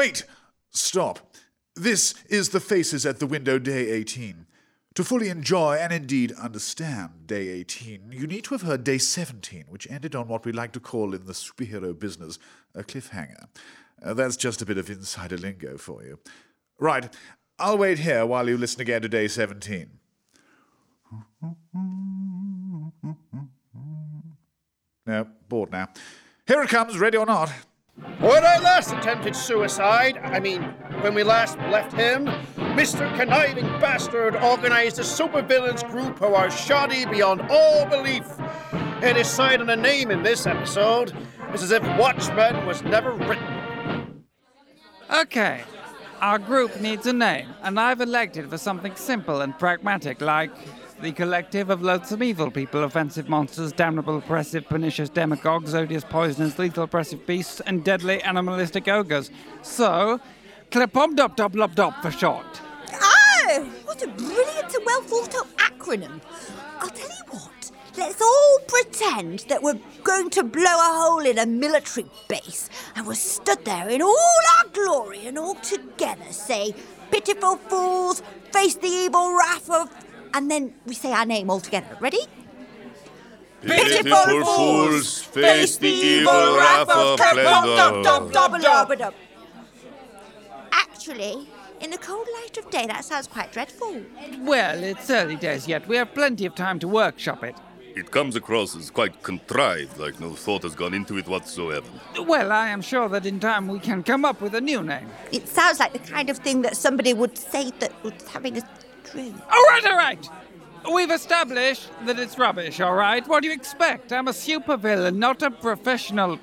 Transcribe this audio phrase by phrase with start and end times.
[0.00, 0.24] Wait!
[0.70, 1.34] Stop.
[1.76, 4.46] This is the Faces at the Window Day 18.
[4.94, 9.66] To fully enjoy and indeed understand Day 18, you need to have heard Day 17,
[9.68, 12.38] which ended on what we like to call in the superhero business
[12.74, 13.48] a cliffhanger.
[14.02, 16.18] Uh, that's just a bit of insider lingo for you.
[16.78, 17.14] Right,
[17.58, 19.90] I'll wait here while you listen again to Day 17.
[25.06, 25.90] No, bored now.
[26.46, 27.52] Here it comes, ready or not.
[28.20, 30.62] When I last attempted suicide, I mean,
[31.00, 32.26] when we last left him,
[32.76, 33.10] Mr.
[33.16, 38.26] Conniving Bastard organized a supervillains group who are shoddy beyond all belief.
[39.00, 41.16] They decided on a name in this episode.
[41.54, 44.22] It's as if Watchmen was never written.
[45.10, 45.62] Okay,
[46.20, 50.52] our group needs a name, and I've elected for something simple and pragmatic like
[51.02, 56.84] the collective of loathsome evil people, offensive monsters, damnable, oppressive, pernicious demagogues, odious, poisonous, lethal,
[56.84, 59.30] oppressive beasts, and deadly animalistic ogres.
[59.62, 60.20] So,
[60.70, 62.60] Clipomdop-dop-lop-dop for short.
[62.92, 66.20] Oh, what a brilliant and well thought out acronym.
[66.78, 71.38] I'll tell you what, let's all pretend that we're going to blow a hole in
[71.38, 76.74] a military base and we're stood there in all our glory and all together say,
[77.10, 79.90] Pitiful fools, face the evil wrath of.
[80.34, 81.96] And then we say our name all together.
[82.00, 82.20] Ready?
[83.62, 89.12] Pitiful fools, face the evil wrath of Klendor.
[90.72, 91.46] Actually,
[91.80, 94.00] in the cold light of day, that sounds quite dreadful.
[94.38, 95.86] Well, it's early days yet.
[95.86, 97.54] We have plenty of time to workshop it.
[97.96, 101.88] It comes across as quite contrived, like no thought has gone into it whatsoever.
[102.18, 105.08] Well, I am sure that in time we can come up with a new name.
[105.32, 108.62] It sounds like the kind of thing that somebody would say that was having a
[109.14, 110.28] All right, all right.
[110.92, 113.26] We've established that it's rubbish, all right?
[113.26, 114.12] What do you expect?
[114.12, 116.38] I'm a supervillain, not a professional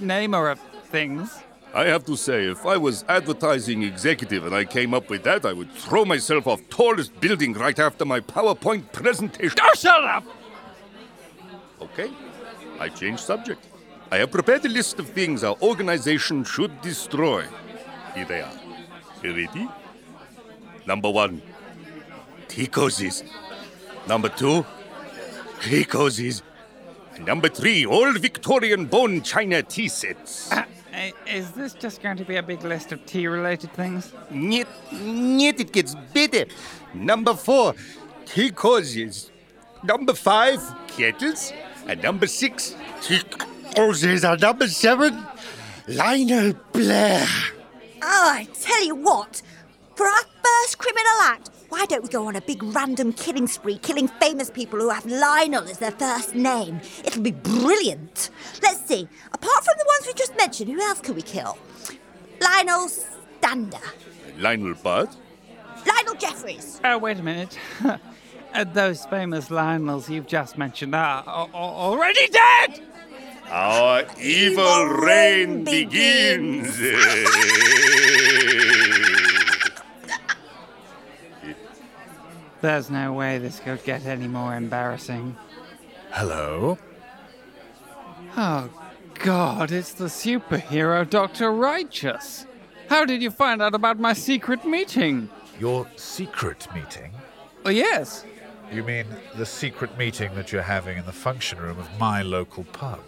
[0.00, 1.38] namer of things.
[1.74, 5.44] I have to say, if I was advertising executive and I came up with that,
[5.44, 9.58] I would throw myself off tallest building right after my PowerPoint presentation.
[9.62, 10.24] Oh, shut up!
[11.80, 12.10] Okay,
[12.80, 13.64] I change subject.
[14.10, 17.44] I have prepared a list of things our organization should destroy.
[18.14, 18.58] Here they are.
[19.22, 19.68] You ready?
[20.86, 21.42] Number one,
[22.48, 23.22] Tea-cosies.
[24.08, 24.64] Number two,
[25.70, 26.42] Ricoses.
[27.14, 30.50] And number three, old Victorian bone china tea sets.
[30.52, 30.64] Uh,
[31.26, 34.12] is this just going to be a big list of tea related things?
[34.30, 36.46] Niet, niet, it gets better.
[36.94, 37.74] Number four,
[38.26, 39.30] Tea-cosies.
[39.82, 41.52] Number five, kettles.
[41.86, 44.24] And number six, Tea-cosies.
[44.24, 45.26] And number seven,
[45.86, 47.26] Lionel Blair.
[48.02, 49.42] Oh, I tell you what,
[49.94, 51.07] for our first criminal act,
[51.78, 55.06] why don't we go on a big random killing spree, killing famous people who have
[55.06, 56.80] Lionel as their first name?
[57.04, 58.30] It'll be brilliant.
[58.64, 61.56] Let's see, apart from the ones we just mentioned, who else can we kill?
[62.40, 63.78] Lionel Stander,
[64.38, 65.16] Lionel Bart.
[65.86, 67.56] Lionel Jeffries, Oh, wait a minute.
[68.74, 72.82] Those famous Lionels you've just mentioned are a- a- already dead!
[73.50, 76.76] Our evil reign begins.
[82.60, 85.36] There's no way this could get any more embarrassing.
[86.10, 86.78] Hello?
[88.36, 88.68] Oh,
[89.14, 91.52] God, it's the superhero Dr.
[91.52, 92.46] Righteous.
[92.88, 95.28] How did you find out about my secret meeting?
[95.60, 97.12] Your secret meeting?
[97.64, 98.24] Oh, yes.
[98.72, 102.64] You mean the secret meeting that you're having in the function room of my local
[102.64, 103.00] pub?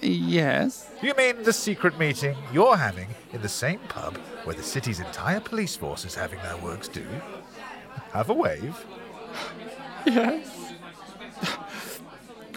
[0.00, 0.90] Yes.
[1.02, 5.40] You mean the secret meeting you're having in the same pub where the city's entire
[5.40, 7.06] police force is having their works due?
[8.12, 8.84] Have a wave.
[10.06, 10.72] Yes.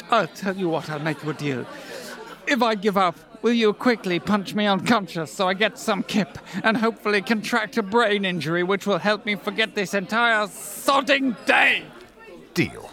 [0.10, 1.66] I'll tell you what, I'll make you a deal.
[2.48, 6.38] If I give up, will you quickly punch me unconscious so I get some kip
[6.64, 11.84] and hopefully contract a brain injury which will help me forget this entire sodding day?
[12.54, 12.90] Deal.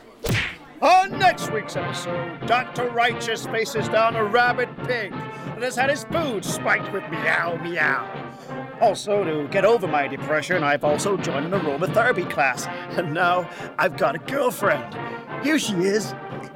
[0.80, 2.88] On next week's episode, Dr.
[2.90, 8.27] Righteous faces down a rabid pig that has had his food spiked with meow meow.
[8.80, 12.66] Also, to get over my depression, I've also joined an aromatherapy class,
[12.96, 13.48] and now
[13.78, 14.96] I've got a girlfriend.
[15.42, 16.14] Here she is.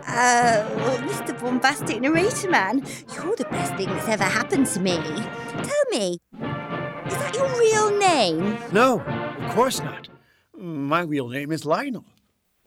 [0.08, 1.38] Oh, Mr.
[1.38, 2.84] Bombastic Narrator Man,
[3.14, 4.96] you're the best thing that's ever happened to me.
[4.96, 6.18] Tell me,
[7.06, 8.58] is that your real name?
[8.72, 10.08] No, of course not.
[10.56, 12.04] My real name is Lionel.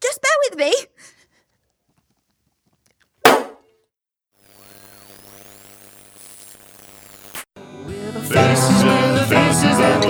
[0.00, 0.72] Just bear with me.
[9.30, 10.02] Faces and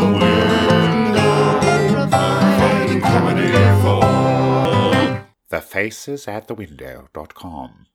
[5.51, 6.81] the faces at the window.
[6.81, 6.89] The
[7.19, 7.87] facesatthewindow.com.